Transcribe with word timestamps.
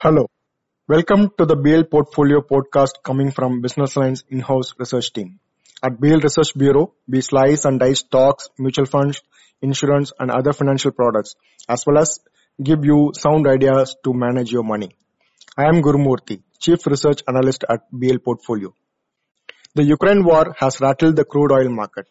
Hello. 0.00 0.26
Welcome 0.86 1.30
to 1.38 1.44
the 1.44 1.56
BL 1.56 1.82
Portfolio 1.90 2.40
podcast 2.40 3.02
coming 3.02 3.32
from 3.32 3.62
Business 3.62 3.96
Line's 3.96 4.22
in-house 4.28 4.74
research 4.78 5.12
team. 5.12 5.40
At 5.82 6.00
BL 6.00 6.20
Research 6.20 6.56
Bureau, 6.56 6.94
we 7.08 7.20
slice 7.20 7.64
and 7.64 7.80
dice 7.80 7.98
stocks, 7.98 8.48
mutual 8.60 8.86
funds, 8.86 9.20
insurance 9.60 10.12
and 10.20 10.30
other 10.30 10.52
financial 10.52 10.92
products, 10.92 11.34
as 11.68 11.82
well 11.84 11.98
as 11.98 12.20
give 12.62 12.84
you 12.84 13.10
sound 13.16 13.48
ideas 13.48 13.96
to 14.04 14.12
manage 14.14 14.52
your 14.52 14.62
money. 14.62 14.90
I 15.56 15.64
am 15.64 15.82
Gurumurthy, 15.82 16.42
Chief 16.60 16.86
Research 16.86 17.24
Analyst 17.26 17.64
at 17.68 17.80
BL 17.90 18.18
Portfolio. 18.18 18.72
The 19.74 19.82
Ukraine 19.82 20.22
war 20.22 20.54
has 20.60 20.80
rattled 20.80 21.16
the 21.16 21.24
crude 21.24 21.50
oil 21.50 21.70
market. 21.70 22.06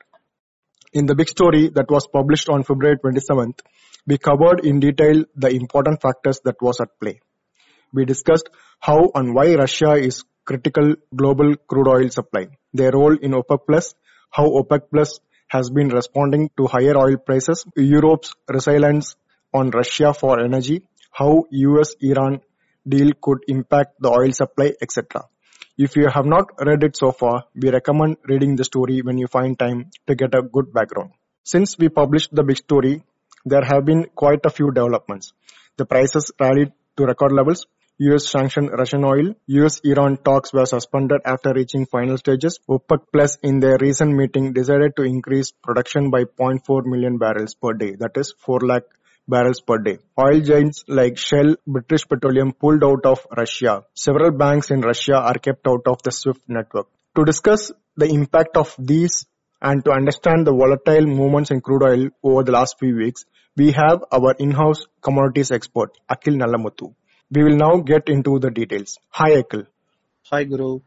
In 0.91 1.05
the 1.05 1.16
big 1.16 1.30
story 1.30 1.70
that 1.70 1.90
was 1.90 2.05
published 2.05 2.49
on 2.49 2.63
February 2.63 2.98
27th, 2.98 3.62
we 4.05 4.17
covered 4.17 4.66
in 4.66 4.81
detail 4.81 5.23
the 5.38 5.52
important 5.52 6.02
factors 6.02 6.41
that 6.44 6.62
was 6.62 6.81
at 6.81 6.90
play. 6.99 7.22
We 7.94 8.05
discussed 8.05 8.50
how 8.80 9.12
and 9.16 9.34
why 9.34 9.55
Russia 9.55 9.94
is 9.94 10.23
critical 10.45 10.95
global 11.16 11.55
crude 11.68 11.88
oil 11.88 12.09
supply, 12.09 12.48
their 12.73 12.91
role 12.91 13.18
in 13.18 13.32
OPEC 13.32 13.59
Plus, 13.68 13.95
how 14.32 14.45
OPEC 14.45 14.90
Plus 14.91 15.20
has 15.48 15.70
been 15.70 15.90
responding 15.90 16.50
to 16.58 16.68
higher 16.68 16.98
oil 16.98 17.18
prices, 17.18 17.66
Europe's 17.76 18.34
resilience 18.50 19.16
on 19.54 19.70
Russia 19.72 20.14
for 20.14 20.40
energy, 20.40 20.84
how 21.12 21.45
US-Iran 21.50 22.42
deal 22.88 23.12
could 23.22 23.40
impact 23.48 23.95
the 24.00 24.09
oil 24.09 24.31
supply, 24.31 24.73
etc. 24.81 25.23
If 25.78 25.95
you 25.95 26.08
have 26.08 26.26
not 26.26 26.50
read 26.66 26.84
it 26.84 26.98
so 26.98 27.12
far, 27.12 27.45
we 27.56 27.70
recommend 27.70 28.17
reading 28.28 28.56
the 28.56 28.64
story 28.64 29.02
when 29.02 29.17
you 29.17 29.28
find 29.28 29.58
time 29.58 29.92
to 30.08 30.16
get 30.16 30.34
a 30.34 30.42
good 30.42 30.73
background. 30.73 31.12
Since 31.44 31.78
we 31.78 31.90
published 31.90 32.34
the 32.34 32.44
big 32.44 32.58
story, 32.58 33.04
there 33.45 33.64
have 33.64 33.86
been 33.86 34.08
quite 34.16 34.45
a 34.45 34.50
few 34.50 34.72
developments. 34.72 35.34
The 35.78 35.86
prices 35.86 36.31
rallied 36.40 36.73
to 36.98 37.06
record 37.06 37.31
levels. 37.31 37.67
US 38.00 38.30
sanctioned 38.30 38.70
Russian 38.78 39.03
oil. 39.03 39.34
US-Iran 39.48 40.17
talks 40.17 40.53
were 40.53 40.67
suspended 40.67 41.20
after 41.26 41.52
reaching 41.52 41.88
final 41.88 42.16
stages. 42.17 42.59
OPEC 42.70 43.00
Plus 43.12 43.38
in 43.42 43.59
their 43.59 43.78
recent 43.81 44.14
meeting 44.14 44.54
decided 44.54 44.95
to 44.98 45.02
increase 45.02 45.52
production 45.64 46.12
by 46.12 46.26
0.4 46.26 46.86
million 46.86 47.17
barrels 47.17 47.56
per 47.56 47.73
day. 47.73 47.95
That 47.95 48.12
is 48.16 48.36
4 48.45 48.59
lakh 48.59 48.84
barrels 49.28 49.62
per 49.62 49.80
day. 49.80 49.98
Oil 50.20 50.42
giants 50.42 50.84
like 50.88 51.17
Shell, 51.17 51.56
British 51.66 52.08
Petroleum 52.08 52.54
pulled 52.54 52.84
out 52.84 53.04
of 53.04 53.26
Russia. 53.36 53.84
Several 53.95 54.30
banks 54.30 54.70
in 54.70 54.82
Russia 54.82 55.16
are 55.16 55.39
kept 55.39 55.67
out 55.67 55.88
of 55.88 56.04
the 56.04 56.11
SWIFT 56.11 56.42
network. 56.48 56.88
To 57.16 57.26
discuss 57.26 57.72
the 57.95 58.06
impact 58.06 58.58
of 58.58 58.76
these 58.78 59.26
and 59.59 59.84
to 59.86 59.92
understand 59.92 60.45
the 60.45 60.54
volatile 60.54 61.08
movements 61.08 61.50
in 61.50 61.61
crude 61.61 61.82
oil 61.82 62.09
over 62.22 62.44
the 62.44 62.52
last 62.52 62.78
few 62.78 62.95
weeks, 62.95 63.26
we 63.56 63.72
have 63.72 64.04
our 64.11 64.36
in-house 64.38 64.86
commodities 65.02 65.50
expert, 65.50 65.98
Akhil 66.11 66.38
Nallamuthu. 66.38 66.94
We 67.30 67.44
will 67.44 67.58
now 67.58 67.78
get 67.78 68.08
into 68.08 68.39
the 68.39 68.50
details. 68.50 68.97
Hi, 69.09 69.31
Akhil. 69.42 69.67
Hi, 70.31 70.44
Guru. 70.45 70.80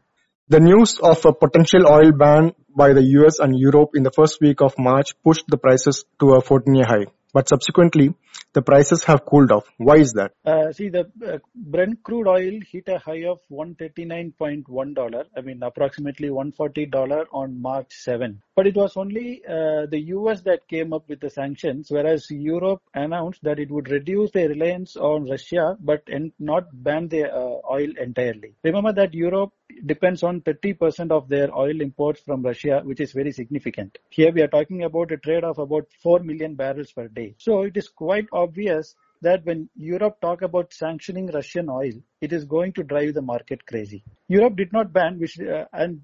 The 0.49 0.59
news 0.59 0.99
of 0.99 1.23
a 1.25 1.33
potential 1.33 1.87
oil 1.87 2.11
ban 2.11 2.53
by 2.75 2.93
the 2.93 3.03
US 3.19 3.39
and 3.39 3.57
Europe 3.57 3.91
in 3.93 4.03
the 4.03 4.11
first 4.11 4.39
week 4.41 4.61
of 4.61 4.73
March 4.77 5.13
pushed 5.23 5.45
the 5.47 5.57
prices 5.57 6.03
to 6.19 6.31
a 6.33 6.41
14-year 6.41 6.85
high 6.85 7.05
but 7.33 7.47
subsequently 7.47 8.13
the 8.53 8.61
prices 8.61 9.03
have 9.05 9.25
cooled 9.25 9.51
off. 9.51 9.65
Why 9.77 9.97
is 9.97 10.13
that? 10.13 10.31
Uh, 10.45 10.71
see, 10.71 10.89
the 10.89 11.09
uh, 11.25 11.37
Brent 11.55 12.03
crude 12.03 12.27
oil 12.27 12.59
hit 12.69 12.87
a 12.87 12.99
high 12.99 13.25
of 13.25 13.39
$139.1. 13.51 15.25
I 15.35 15.41
mean, 15.41 15.63
approximately 15.63 16.29
$140 16.29 17.25
on 17.31 17.61
March 17.61 17.93
7. 17.93 18.41
But 18.55 18.67
it 18.67 18.75
was 18.75 18.97
only 18.97 19.41
uh, 19.47 19.85
the 19.89 20.01
US 20.15 20.41
that 20.41 20.67
came 20.67 20.93
up 20.93 21.07
with 21.07 21.19
the 21.19 21.29
sanctions, 21.29 21.87
whereas 21.89 22.29
Europe 22.29 22.81
announced 22.93 23.41
that 23.43 23.59
it 23.59 23.71
would 23.71 23.89
reduce 23.89 24.31
their 24.31 24.49
reliance 24.49 24.95
on 24.97 25.29
Russia, 25.29 25.77
but 25.79 26.03
not 26.39 26.65
ban 26.73 27.07
the 27.07 27.31
uh, 27.31 27.59
oil 27.71 27.89
entirely. 27.99 28.55
Remember 28.63 28.93
that 28.93 29.13
Europe 29.13 29.51
depends 29.85 30.23
on 30.23 30.41
30% 30.41 31.11
of 31.11 31.29
their 31.29 31.53
oil 31.55 31.81
imports 31.81 32.21
from 32.21 32.43
Russia, 32.43 32.81
which 32.83 32.99
is 32.99 33.13
very 33.13 33.31
significant. 33.31 33.97
Here 34.09 34.31
we 34.31 34.41
are 34.41 34.47
talking 34.47 34.83
about 34.83 35.11
a 35.11 35.17
trade 35.17 35.43
of 35.43 35.59
about 35.59 35.87
4 36.01 36.19
million 36.19 36.55
barrels 36.55 36.91
per 36.91 37.07
day. 37.07 37.35
So 37.37 37.63
it 37.63 37.77
is 37.77 37.87
quite 37.87 38.27
obvious 38.41 38.95
that 39.21 39.45
when 39.45 39.69
Europe 39.75 40.19
talk 40.21 40.41
about 40.41 40.73
sanctioning 40.73 41.27
Russian 41.27 41.69
oil, 41.69 41.93
it 42.21 42.33
is 42.33 42.45
going 42.45 42.73
to 42.73 42.83
drive 42.83 43.13
the 43.13 43.21
market 43.21 43.65
crazy. 43.65 44.03
Europe 44.27 44.55
did 44.55 44.73
not 44.73 44.91
ban, 44.93 45.19
which 45.19 45.39
uh, 45.39 45.65
and 45.73 46.01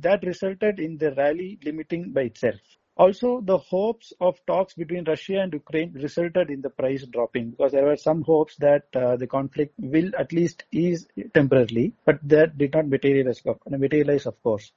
that 0.00 0.24
resulted 0.24 0.80
in 0.80 0.98
the 0.98 1.12
rally 1.14 1.58
limiting 1.64 2.12
by 2.12 2.22
itself. 2.22 2.60
Also, 2.98 3.42
the 3.42 3.58
hopes 3.58 4.14
of 4.22 4.40
talks 4.46 4.72
between 4.72 5.04
Russia 5.04 5.40
and 5.40 5.52
Ukraine 5.52 5.92
resulted 5.92 6.48
in 6.48 6.62
the 6.62 6.70
price 6.70 7.04
dropping 7.04 7.50
because 7.50 7.72
there 7.72 7.84
were 7.84 7.96
some 7.96 8.22
hopes 8.22 8.56
that 8.56 8.84
uh, 8.94 9.16
the 9.16 9.26
conflict 9.26 9.74
will 9.78 10.10
at 10.18 10.32
least 10.32 10.64
ease 10.72 11.06
temporarily, 11.34 11.92
but 12.06 12.18
that 12.22 12.56
did 12.56 12.72
not 12.72 12.88
materialize, 12.88 13.42
materialize 13.68 14.24
of 14.24 14.42
course. 14.42 14.72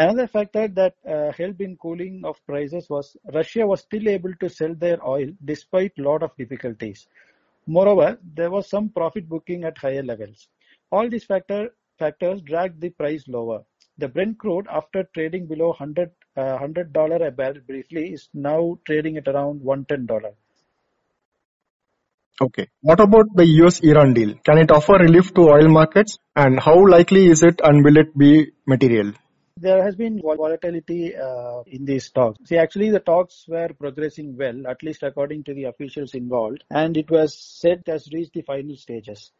Another 0.00 0.26
factor 0.26 0.66
that 0.66 0.94
uh, 1.06 1.30
helped 1.36 1.60
in 1.60 1.76
cooling 1.76 2.22
of 2.24 2.36
prices 2.46 2.88
was 2.88 3.18
Russia 3.34 3.66
was 3.66 3.80
still 3.80 4.08
able 4.08 4.32
to 4.40 4.48
sell 4.48 4.74
their 4.74 4.98
oil 5.06 5.28
despite 5.44 5.92
lot 5.98 6.22
of 6.22 6.34
difficulties. 6.38 7.06
Moreover, 7.66 8.18
there 8.34 8.50
was 8.50 8.70
some 8.70 8.88
profit 8.88 9.28
booking 9.28 9.64
at 9.64 9.76
higher 9.76 10.02
levels. 10.02 10.48
All 10.90 11.10
these 11.10 11.24
factor, 11.24 11.74
factors 11.98 12.40
dragged 12.40 12.80
the 12.80 12.88
price 12.88 13.24
lower. 13.28 13.62
The 13.98 14.08
Brent 14.08 14.38
crude, 14.38 14.66
after 14.70 15.04
trading 15.12 15.46
below 15.46 15.68
100, 15.68 16.10
uh, 16.34 16.56
$100 16.56 17.26
a 17.26 17.30
barrel 17.30 17.60
briefly, 17.66 18.14
is 18.14 18.30
now 18.32 18.78
trading 18.86 19.18
at 19.18 19.28
around 19.28 19.60
$110. 19.60 20.32
Okay. 22.40 22.68
What 22.80 23.00
about 23.00 23.26
the 23.34 23.44
US-Iran 23.44 24.14
deal? 24.14 24.32
Can 24.46 24.56
it 24.56 24.70
offer 24.70 24.94
relief 24.94 25.34
to 25.34 25.42
oil 25.42 25.68
markets? 25.68 26.16
And 26.34 26.58
how 26.58 26.88
likely 26.88 27.26
is 27.26 27.42
it 27.42 27.60
and 27.62 27.84
will 27.84 27.98
it 27.98 28.16
be 28.16 28.52
material? 28.66 29.12
There 29.60 29.82
has 29.84 29.94
been 29.94 30.20
volatility 30.20 31.14
uh, 31.14 31.62
in 31.66 31.84
these 31.84 32.10
talks. 32.10 32.38
See, 32.48 32.56
actually, 32.56 32.90
the 32.90 33.00
talks 33.00 33.44
were 33.46 33.68
progressing 33.78 34.36
well, 34.36 34.66
at 34.66 34.82
least 34.82 35.02
according 35.02 35.44
to 35.44 35.54
the 35.54 35.64
officials 35.64 36.14
involved, 36.14 36.64
and 36.70 36.96
it 36.96 37.10
was 37.10 37.36
said 37.36 37.82
has 37.86 38.08
reached 38.12 38.32
the 38.32 38.42
final 38.42 38.76
stages. 38.76 39.32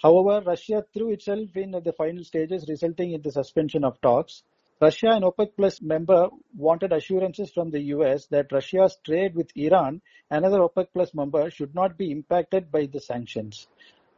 However, 0.00 0.44
Russia 0.46 0.84
threw 0.92 1.12
itself 1.12 1.56
in 1.56 1.74
at 1.74 1.84
the 1.84 1.92
final 1.92 2.24
stages, 2.24 2.66
resulting 2.68 3.12
in 3.12 3.22
the 3.22 3.32
suspension 3.32 3.84
of 3.84 4.00
talks. 4.00 4.42
Russia 4.80 5.08
and 5.10 5.24
OPEC 5.24 5.56
Plus 5.56 5.80
member 5.80 6.28
wanted 6.56 6.92
assurances 6.92 7.50
from 7.50 7.70
the 7.70 7.80
US 7.94 8.26
that 8.26 8.52
Russia's 8.52 8.98
trade 9.04 9.34
with 9.34 9.50
Iran, 9.56 10.02
another 10.30 10.58
OPEC 10.58 10.88
Plus 10.92 11.14
member, 11.14 11.48
should 11.50 11.74
not 11.74 11.96
be 11.96 12.10
impacted 12.10 12.70
by 12.70 12.86
the 12.86 13.00
sanctions. 13.00 13.66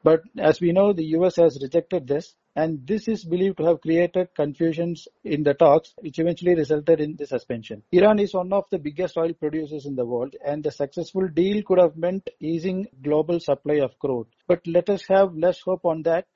But 0.07 0.23
as 0.39 0.61
we 0.61 0.71
know, 0.71 0.93
the 0.93 1.07
US 1.17 1.35
has 1.35 1.59
rejected 1.61 2.07
this, 2.07 2.33
and 2.55 2.87
this 2.87 3.09
is 3.09 3.25
believed 3.25 3.57
to 3.59 3.65
have 3.65 3.81
created 3.81 4.29
confusions 4.37 5.09
in 5.25 5.43
the 5.43 5.53
talks, 5.53 5.95
which 5.99 6.21
eventually 6.21 6.55
resulted 6.55 7.01
in 7.01 7.17
the 7.17 7.27
suspension. 7.27 7.83
Iran 7.91 8.21
is 8.21 8.33
one 8.33 8.53
of 8.53 8.67
the 8.71 8.79
biggest 8.79 9.19
oil 9.19 9.33
producers 9.33 9.85
in 9.85 9.97
the 9.97 10.07
world, 10.07 10.37
and 10.47 10.63
the 10.63 10.71
successful 10.71 11.27
deal 11.27 11.61
could 11.65 11.81
have 11.81 11.97
meant 11.97 12.31
easing 12.39 12.87
global 13.03 13.41
supply 13.41 13.81
of 13.87 13.99
crude. 13.99 14.29
But 14.47 14.61
let 14.69 14.89
us 14.91 15.03
have 15.09 15.35
less 15.35 15.61
hope 15.61 15.85
on 15.85 16.05
that. 16.05 16.27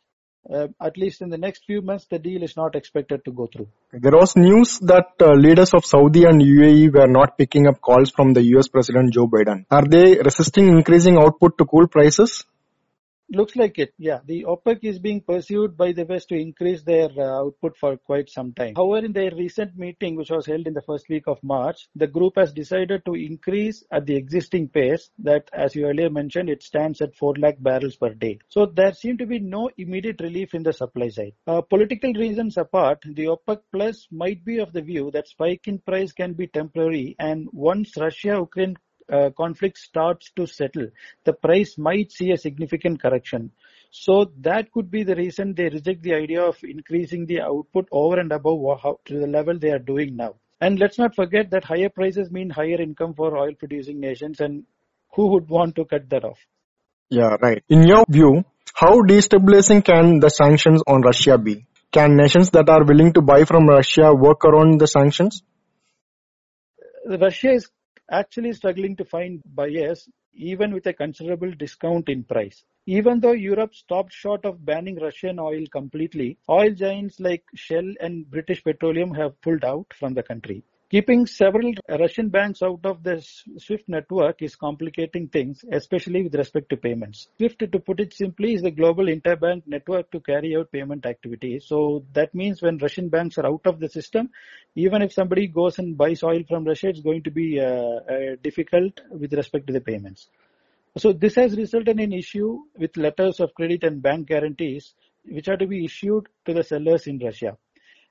Uh, 0.52 0.66
at 0.80 0.96
least 0.96 1.22
in 1.22 1.28
the 1.28 1.38
next 1.38 1.64
few 1.64 1.80
months, 1.80 2.06
the 2.10 2.18
deal 2.18 2.42
is 2.42 2.56
not 2.56 2.74
expected 2.74 3.24
to 3.24 3.30
go 3.30 3.46
through. 3.46 3.68
There 3.92 4.18
was 4.18 4.34
news 4.34 4.80
that 4.80 5.10
uh, 5.20 5.34
leaders 5.34 5.74
of 5.74 5.84
Saudi 5.84 6.24
and 6.24 6.42
UAE 6.42 6.92
were 6.92 7.06
not 7.06 7.38
picking 7.38 7.68
up 7.68 7.80
calls 7.80 8.10
from 8.10 8.32
the 8.32 8.42
US 8.56 8.66
President 8.66 9.12
Joe 9.12 9.28
Biden. 9.28 9.66
Are 9.70 9.84
they 9.84 10.18
resisting 10.18 10.66
increasing 10.66 11.18
output 11.18 11.58
to 11.58 11.66
cool 11.66 11.86
prices? 11.86 12.46
Looks 13.32 13.54
like 13.54 13.78
it, 13.78 13.94
yeah. 13.96 14.18
The 14.24 14.44
OPEC 14.44 14.80
is 14.82 14.98
being 14.98 15.20
pursued 15.20 15.76
by 15.76 15.92
the 15.92 16.04
West 16.04 16.30
to 16.30 16.34
increase 16.34 16.82
their 16.82 17.08
uh, 17.16 17.42
output 17.42 17.76
for 17.76 17.96
quite 17.96 18.28
some 18.28 18.52
time. 18.54 18.74
However, 18.74 19.06
in 19.06 19.12
their 19.12 19.30
recent 19.30 19.76
meeting, 19.78 20.16
which 20.16 20.30
was 20.30 20.46
held 20.46 20.66
in 20.66 20.74
the 20.74 20.82
first 20.82 21.08
week 21.08 21.28
of 21.28 21.38
March, 21.44 21.88
the 21.94 22.08
group 22.08 22.32
has 22.36 22.52
decided 22.52 23.04
to 23.04 23.14
increase 23.14 23.84
at 23.92 24.04
the 24.06 24.16
existing 24.16 24.68
pace 24.68 25.10
that, 25.20 25.48
as 25.52 25.76
you 25.76 25.86
earlier 25.86 26.10
mentioned, 26.10 26.50
it 26.50 26.64
stands 26.64 27.00
at 27.00 27.14
4 27.14 27.34
lakh 27.38 27.62
barrels 27.62 27.94
per 27.94 28.12
day. 28.14 28.40
So 28.48 28.66
there 28.66 28.92
seem 28.94 29.16
to 29.18 29.26
be 29.26 29.38
no 29.38 29.70
immediate 29.78 30.20
relief 30.20 30.52
in 30.52 30.64
the 30.64 30.72
supply 30.72 31.10
side. 31.10 31.34
Uh, 31.46 31.60
political 31.60 32.12
reasons 32.12 32.56
apart, 32.56 32.98
the 33.06 33.26
OPEC 33.26 33.60
Plus 33.72 34.08
might 34.10 34.44
be 34.44 34.58
of 34.58 34.72
the 34.72 34.82
view 34.82 35.12
that 35.12 35.28
spike 35.28 35.68
in 35.68 35.78
price 35.78 36.10
can 36.10 36.32
be 36.32 36.48
temporary 36.48 37.14
and 37.20 37.46
once 37.52 37.96
Russia-Ukraine 37.96 38.76
uh, 39.10 39.30
conflict 39.36 39.78
starts 39.78 40.30
to 40.36 40.46
settle, 40.46 40.88
the 41.24 41.32
price 41.32 41.76
might 41.78 42.12
see 42.12 42.30
a 42.30 42.36
significant 42.36 43.00
correction. 43.00 43.50
So 43.90 44.32
that 44.40 44.70
could 44.72 44.90
be 44.90 45.02
the 45.02 45.16
reason 45.16 45.54
they 45.54 45.68
reject 45.68 46.02
the 46.02 46.14
idea 46.14 46.42
of 46.42 46.56
increasing 46.62 47.26
the 47.26 47.40
output 47.40 47.88
over 47.90 48.20
and 48.20 48.30
above 48.32 48.80
how, 48.80 49.00
to 49.06 49.18
the 49.18 49.26
level 49.26 49.58
they 49.58 49.70
are 49.70 49.78
doing 49.80 50.16
now. 50.16 50.36
And 50.60 50.78
let's 50.78 50.98
not 50.98 51.14
forget 51.14 51.50
that 51.50 51.64
higher 51.64 51.88
prices 51.88 52.30
mean 52.30 52.50
higher 52.50 52.80
income 52.80 53.14
for 53.14 53.36
oil 53.36 53.54
producing 53.58 53.98
nations 53.98 54.40
and 54.40 54.64
who 55.14 55.32
would 55.32 55.48
want 55.48 55.74
to 55.76 55.84
cut 55.84 56.08
that 56.10 56.24
off? 56.24 56.38
Yeah, 57.08 57.36
right. 57.40 57.64
In 57.68 57.82
your 57.82 58.04
view, 58.08 58.44
how 58.74 59.02
destabilizing 59.02 59.84
can 59.84 60.20
the 60.20 60.28
sanctions 60.28 60.82
on 60.86 61.00
Russia 61.00 61.38
be? 61.38 61.66
Can 61.92 62.16
nations 62.16 62.50
that 62.50 62.68
are 62.68 62.84
willing 62.84 63.12
to 63.14 63.22
buy 63.22 63.44
from 63.44 63.66
Russia 63.66 64.14
work 64.14 64.44
around 64.44 64.80
the 64.80 64.86
sanctions? 64.86 65.42
Russia 67.04 67.50
is 67.50 67.68
actually 68.10 68.52
struggling 68.52 68.96
to 68.96 69.04
find 69.04 69.40
buyers 69.54 70.08
even 70.32 70.72
with 70.72 70.86
a 70.86 70.92
considerable 70.92 71.50
discount 71.52 72.08
in 72.08 72.24
price. 72.24 72.64
Even 72.86 73.20
though 73.20 73.32
Europe 73.32 73.74
stopped 73.74 74.12
short 74.12 74.44
of 74.44 74.64
banning 74.64 74.96
Russian 74.96 75.38
oil 75.38 75.64
completely, 75.72 76.38
oil 76.48 76.70
giants 76.70 77.20
like 77.20 77.44
Shell 77.54 77.94
and 78.00 78.30
British 78.30 78.62
Petroleum 78.64 79.14
have 79.14 79.40
pulled 79.40 79.64
out 79.64 79.86
from 79.98 80.14
the 80.14 80.22
country. 80.22 80.62
Keeping 80.90 81.24
several 81.24 81.72
Russian 81.88 82.30
banks 82.30 82.62
out 82.64 82.80
of 82.84 83.04
the 83.04 83.24
SWIFT 83.58 83.88
network 83.88 84.42
is 84.42 84.56
complicating 84.56 85.28
things, 85.28 85.64
especially 85.70 86.24
with 86.24 86.34
respect 86.34 86.68
to 86.70 86.76
payments. 86.76 87.28
SWIFT, 87.38 87.70
to 87.70 87.78
put 87.78 88.00
it 88.00 88.12
simply, 88.12 88.54
is 88.54 88.62
the 88.62 88.72
global 88.72 89.04
interbank 89.04 89.62
network 89.68 90.10
to 90.10 90.18
carry 90.18 90.56
out 90.56 90.72
payment 90.72 91.06
activities. 91.06 91.66
So 91.68 92.04
that 92.14 92.34
means 92.34 92.60
when 92.60 92.78
Russian 92.78 93.08
banks 93.08 93.38
are 93.38 93.46
out 93.46 93.60
of 93.66 93.78
the 93.78 93.88
system, 93.88 94.30
even 94.74 95.00
if 95.02 95.12
somebody 95.12 95.46
goes 95.46 95.78
and 95.78 95.96
buys 95.96 96.24
oil 96.24 96.42
from 96.48 96.64
Russia, 96.64 96.88
it's 96.88 97.02
going 97.02 97.22
to 97.22 97.30
be 97.30 97.60
uh, 97.60 97.64
uh, 97.64 98.36
difficult 98.42 99.00
with 99.12 99.32
respect 99.32 99.68
to 99.68 99.72
the 99.72 99.80
payments. 99.80 100.26
So 100.98 101.12
this 101.12 101.36
has 101.36 101.56
resulted 101.56 102.00
in 102.00 102.12
issue 102.12 102.62
with 102.76 102.96
letters 102.96 103.38
of 103.38 103.54
credit 103.54 103.84
and 103.84 104.02
bank 104.02 104.26
guarantees, 104.26 104.92
which 105.24 105.46
are 105.46 105.56
to 105.56 105.68
be 105.68 105.84
issued 105.84 106.26
to 106.46 106.52
the 106.52 106.64
sellers 106.64 107.06
in 107.06 107.20
Russia. 107.20 107.56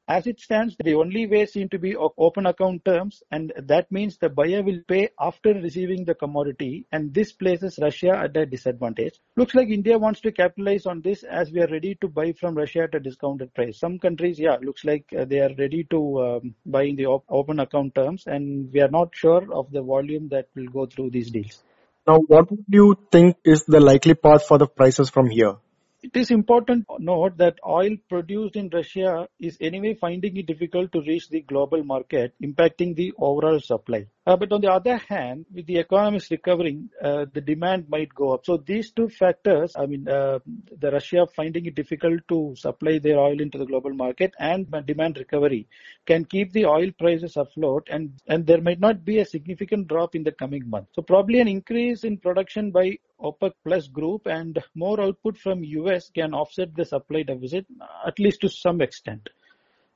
As 0.09 0.25
it 0.25 0.39
stands, 0.39 0.75
the 0.83 0.95
only 0.95 1.27
way 1.27 1.45
seem 1.45 1.69
to 1.69 1.77
be 1.77 1.95
open 1.95 2.47
account 2.47 2.83
terms, 2.83 3.21
and 3.29 3.53
that 3.56 3.91
means 3.91 4.17
the 4.17 4.27
buyer 4.27 4.63
will 4.63 4.79
pay 4.88 5.09
after 5.19 5.53
receiving 5.53 6.03
the 6.03 6.15
commodity, 6.15 6.88
and 6.91 7.13
this 7.13 7.31
places 7.31 7.77
Russia 7.79 8.17
at 8.17 8.35
a 8.35 8.47
disadvantage. 8.47 9.19
Looks 9.38 9.53
like 9.53 9.69
India 9.69 10.00
wants 10.00 10.21
to 10.21 10.31
capitalize 10.31 10.88
on 10.88 11.01
this 11.01 11.21
as 11.21 11.51
we 11.51 11.61
are 11.61 11.67
ready 11.67 11.94
to 12.01 12.07
buy 12.07 12.33
from 12.33 12.56
Russia 12.56 12.85
at 12.85 12.95
a 12.95 13.00
discounted 13.00 13.53
price. 13.53 13.77
Some 13.77 14.00
countries, 14.00 14.39
yeah, 14.39 14.57
looks 14.63 14.83
like 14.83 15.06
uh, 15.15 15.25
they 15.25 15.41
are 15.41 15.53
ready 15.59 15.83
to 15.91 16.21
um, 16.23 16.56
buy 16.65 16.85
in 16.85 16.95
the 16.95 17.06
op- 17.06 17.25
open 17.29 17.59
account 17.59 17.94
terms, 17.94 18.23
and 18.25 18.73
we 18.73 18.81
are 18.81 18.89
not 18.89 19.09
sure 19.13 19.53
of 19.53 19.71
the 19.71 19.83
volume 19.83 20.29
that 20.29 20.47
will 20.56 20.69
go 20.69 20.88
through 20.88 21.11
these 21.11 21.29
deals. 21.29 21.61
Now, 22.07 22.17
what 22.25 22.50
do 22.50 22.57
you 22.67 22.97
think 23.11 23.35
is 23.45 23.63
the 23.67 23.79
likely 23.79 24.15
path 24.15 24.47
for 24.47 24.57
the 24.57 24.65
prices 24.65 25.11
from 25.11 25.29
here? 25.29 25.57
It 26.01 26.15
is 26.15 26.31
important 26.31 26.87
to 26.87 27.03
note 27.03 27.35
that 27.39 27.59
oil 27.67 27.97
produced 28.07 28.55
in 28.55 28.69
Russia 28.69 29.27
is 29.37 29.57
anyway 29.59 29.95
finding 29.95 30.37
it 30.37 30.45
difficult 30.45 30.93
to 30.93 31.01
reach 31.01 31.27
the 31.27 31.41
global 31.41 31.83
market, 31.83 32.33
impacting 32.41 32.95
the 32.95 33.11
overall 33.17 33.59
supply. 33.59 34.07
Uh, 34.25 34.37
but 34.37 34.53
on 34.53 34.61
the 34.61 34.71
other 34.71 34.95
hand, 34.95 35.45
with 35.53 35.65
the 35.65 35.77
economy 35.77 36.21
recovering, 36.31 36.89
uh, 37.03 37.25
the 37.33 37.41
demand 37.41 37.89
might 37.89 38.15
go 38.15 38.33
up. 38.33 38.45
So 38.45 38.55
these 38.55 38.91
two 38.91 39.09
factors, 39.09 39.73
I 39.75 39.87
mean, 39.87 40.07
uh, 40.07 40.39
the 40.79 40.89
Russia 40.89 41.27
finding 41.35 41.65
it 41.65 41.75
difficult 41.75 42.21
to 42.29 42.53
supply 42.55 42.99
their 42.99 43.19
oil 43.19 43.41
into 43.41 43.57
the 43.57 43.65
global 43.65 43.93
market 43.93 44.33
and 44.39 44.71
demand 44.85 45.17
recovery 45.17 45.67
can 46.05 46.23
keep 46.23 46.53
the 46.53 46.65
oil 46.65 46.91
prices 46.97 47.35
afloat 47.35 47.89
and, 47.91 48.13
and 48.25 48.47
there 48.47 48.61
might 48.61 48.79
not 48.79 49.03
be 49.03 49.19
a 49.19 49.25
significant 49.25 49.89
drop 49.89 50.15
in 50.15 50.23
the 50.23 50.31
coming 50.31 50.69
month. 50.69 50.87
So 50.93 51.01
probably 51.01 51.41
an 51.41 51.49
increase 51.49 52.05
in 52.05 52.19
production 52.19 52.71
by 52.71 52.99
OPEC 53.21 53.51
plus 53.66 53.88
group 53.88 54.27
and 54.27 54.62
more 54.75 55.00
output 55.01 55.38
from 55.38 55.63
US 55.63 56.10
can 56.10 56.33
offset 56.33 56.75
the 56.75 56.86
supply 56.86 57.24
deficit, 57.24 57.66
at 58.06 58.19
least 58.19 58.42
to 58.42 58.50
some 58.50 58.81
extent. 58.81 59.30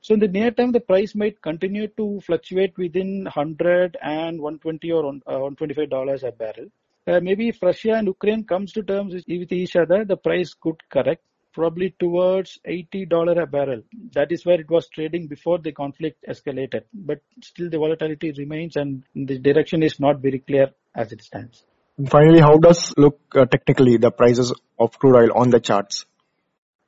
So 0.00 0.12
in 0.14 0.20
the 0.20 0.28
near 0.28 0.50
term, 0.50 0.72
the 0.72 0.80
price 0.80 1.14
might 1.14 1.40
continue 1.40 1.88
to 1.96 2.20
fluctuate 2.20 2.76
within 2.76 3.24
100 3.24 3.96
and 4.02 4.40
120 4.40 4.92
or 4.92 5.02
125 5.02 5.82
uh, 5.82 5.86
dollars 5.86 6.22
a 6.24 6.30
barrel. 6.30 6.66
Uh, 7.06 7.20
maybe 7.20 7.48
if 7.48 7.62
Russia 7.62 7.94
and 7.94 8.08
Ukraine 8.08 8.44
comes 8.44 8.72
to 8.72 8.82
terms 8.82 9.14
with 9.14 9.52
each 9.52 9.76
other, 9.76 10.04
the 10.04 10.16
price 10.16 10.52
could 10.52 10.76
correct 10.90 11.22
probably 11.54 11.94
towards 11.98 12.58
$80 12.66 13.42
a 13.42 13.46
barrel. 13.46 13.82
That 14.12 14.32
is 14.32 14.44
where 14.44 14.60
it 14.60 14.68
was 14.68 14.88
trading 14.88 15.28
before 15.28 15.58
the 15.58 15.72
conflict 15.72 16.24
escalated. 16.28 16.82
But 16.92 17.20
still 17.42 17.70
the 17.70 17.78
volatility 17.78 18.32
remains 18.32 18.76
and 18.76 19.04
the 19.14 19.38
direction 19.38 19.82
is 19.82 20.00
not 20.00 20.18
very 20.18 20.40
clear 20.40 20.70
as 20.94 21.12
it 21.12 21.22
stands. 21.22 21.64
And 21.96 22.10
finally, 22.10 22.40
how 22.40 22.58
does 22.58 22.92
look 22.96 23.20
uh, 23.34 23.44
technically 23.46 23.96
the 23.98 24.10
prices 24.10 24.52
of 24.78 24.98
crude 24.98 25.16
oil 25.16 25.32
on 25.34 25.50
the 25.50 25.60
charts? 25.60 26.06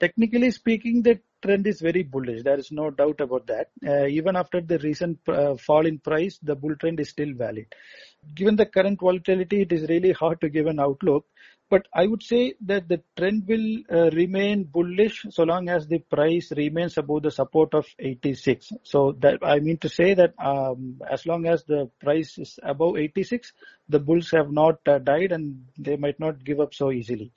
Technically 0.00 0.50
speaking, 0.50 1.02
the 1.02 1.20
trend 1.42 1.66
is 1.66 1.80
very 1.80 2.02
bullish. 2.02 2.42
There 2.42 2.58
is 2.58 2.70
no 2.72 2.90
doubt 2.90 3.20
about 3.20 3.46
that. 3.46 3.68
Uh, 3.86 4.06
even 4.06 4.36
after 4.36 4.60
the 4.60 4.78
recent 4.78 5.18
uh, 5.28 5.56
fall 5.56 5.86
in 5.86 5.98
price, 5.98 6.38
the 6.42 6.54
bull 6.54 6.74
trend 6.76 7.00
is 7.00 7.10
still 7.10 7.32
valid. 7.34 7.66
Given 8.34 8.56
the 8.56 8.66
current 8.66 9.00
volatility, 9.00 9.62
it 9.62 9.72
is 9.72 9.88
really 9.88 10.12
hard 10.12 10.40
to 10.40 10.48
give 10.48 10.66
an 10.66 10.80
outlook. 10.80 11.26
But 11.68 11.88
I 11.92 12.06
would 12.06 12.22
say 12.22 12.54
that 12.66 12.88
the 12.88 13.02
trend 13.16 13.48
will 13.48 13.82
uh, 13.90 14.10
remain 14.10 14.64
bullish 14.64 15.26
so 15.30 15.42
long 15.42 15.68
as 15.68 15.88
the 15.88 15.98
price 15.98 16.52
remains 16.56 16.96
above 16.96 17.22
the 17.22 17.30
support 17.32 17.74
of 17.74 17.86
86. 17.98 18.72
So 18.84 19.12
that 19.18 19.40
I 19.42 19.58
mean 19.58 19.78
to 19.78 19.88
say 19.88 20.14
that 20.14 20.34
um, 20.38 21.00
as 21.10 21.26
long 21.26 21.46
as 21.46 21.64
the 21.64 21.90
price 22.00 22.38
is 22.38 22.58
above 22.62 22.96
86, 22.98 23.52
the 23.88 23.98
bulls 23.98 24.30
have 24.30 24.52
not 24.52 24.78
uh, 24.86 24.98
died 24.98 25.32
and 25.32 25.66
they 25.76 25.96
might 25.96 26.20
not 26.20 26.44
give 26.44 26.60
up 26.60 26.72
so 26.72 26.92
easily. 26.92 27.32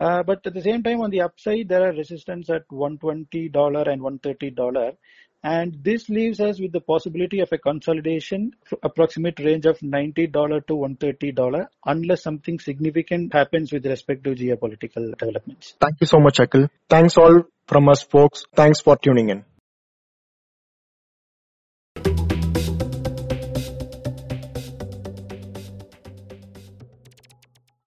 Uh, 0.00 0.22
but 0.22 0.46
at 0.46 0.54
the 0.54 0.62
same 0.62 0.82
time, 0.82 1.00
on 1.00 1.10
the 1.10 1.20
upside, 1.22 1.68
there 1.68 1.88
are 1.88 1.92
resistance 1.92 2.50
at 2.50 2.68
$120 2.68 3.88
and 3.88 4.02
$130. 4.02 4.96
And 5.44 5.76
this 5.84 6.08
leaves 6.08 6.40
us 6.40 6.58
with 6.58 6.72
the 6.72 6.80
possibility 6.80 7.40
of 7.40 7.52
a 7.52 7.58
consolidation 7.58 8.52
approximate 8.82 9.38
range 9.40 9.66
of 9.66 9.78
$90 9.80 10.66
to 10.66 10.74
$130 10.74 11.66
unless 11.84 12.22
something 12.22 12.58
significant 12.58 13.34
happens 13.34 13.70
with 13.70 13.84
respect 13.84 14.24
to 14.24 14.30
geopolitical 14.30 15.16
developments. 15.18 15.74
Thank 15.78 15.96
you 16.00 16.06
so 16.06 16.18
much, 16.18 16.38
Akhil. 16.38 16.70
Thanks 16.88 17.18
all 17.18 17.42
from 17.68 17.90
us 17.90 18.02
folks. 18.02 18.44
Thanks 18.54 18.80
for 18.80 18.96
tuning 18.96 19.28
in. 19.28 19.44